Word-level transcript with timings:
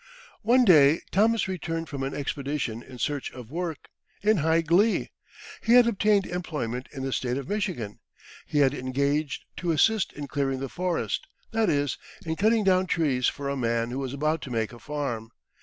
One 0.41 0.65
day 0.65 1.01
Thomas 1.11 1.47
returned 1.47 1.87
from 1.87 2.01
an 2.01 2.15
expedition 2.15 2.81
in 2.81 2.97
search 2.97 3.31
of 3.33 3.51
work, 3.51 3.89
in 4.23 4.37
high 4.37 4.61
glee. 4.61 5.11
He 5.61 5.73
had 5.73 5.85
obtained 5.85 6.25
employment 6.25 6.89
in 6.91 7.03
the 7.03 7.13
State 7.13 7.37
of 7.37 7.47
Michigan. 7.47 7.99
He 8.47 8.57
had 8.61 8.73
engaged 8.73 9.45
to 9.57 9.71
assist 9.71 10.11
in 10.13 10.25
clearing 10.27 10.59
the 10.59 10.69
forest, 10.69 11.27
that 11.51 11.69
is, 11.69 11.99
in 12.25 12.35
cutting 12.35 12.63
down 12.63 12.87
trees 12.87 13.27
for 13.27 13.47
a 13.47 13.55
man 13.55 13.91
who 13.91 13.99
was 13.99 14.11
about 14.11 14.41
to 14.41 14.49
make 14.49 14.73
a 14.73 14.79
farm. 14.79 15.29